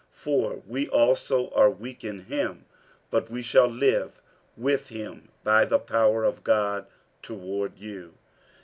[0.13, 2.65] For we also are weak in him,
[3.11, 4.19] but we shall live
[4.57, 6.87] with him by the power of God
[7.21, 8.15] toward you.